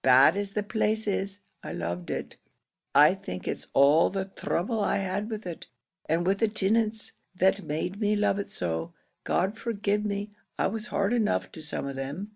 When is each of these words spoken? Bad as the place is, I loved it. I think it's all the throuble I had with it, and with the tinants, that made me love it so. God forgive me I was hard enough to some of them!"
Bad 0.00 0.34
as 0.38 0.52
the 0.52 0.62
place 0.62 1.06
is, 1.06 1.40
I 1.62 1.74
loved 1.74 2.08
it. 2.10 2.38
I 2.94 3.12
think 3.12 3.46
it's 3.46 3.68
all 3.74 4.08
the 4.08 4.24
throuble 4.24 4.82
I 4.82 4.96
had 4.96 5.28
with 5.28 5.46
it, 5.46 5.66
and 6.08 6.26
with 6.26 6.38
the 6.38 6.48
tinants, 6.48 7.12
that 7.34 7.62
made 7.64 8.00
me 8.00 8.16
love 8.16 8.38
it 8.38 8.48
so. 8.48 8.94
God 9.24 9.58
forgive 9.58 10.02
me 10.02 10.30
I 10.58 10.68
was 10.68 10.86
hard 10.86 11.12
enough 11.12 11.52
to 11.52 11.60
some 11.60 11.86
of 11.86 11.96
them!" 11.96 12.34